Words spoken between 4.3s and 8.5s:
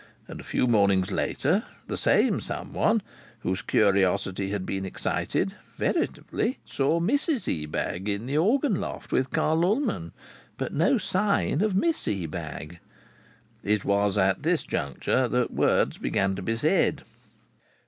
had been excited, veritably saw Mrs Ebag in the